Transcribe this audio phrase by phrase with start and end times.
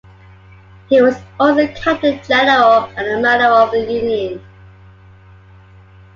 [0.89, 4.43] He was also Captain-General and Admiral of the Union.